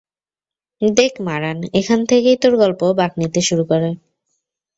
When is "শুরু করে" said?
3.41-3.89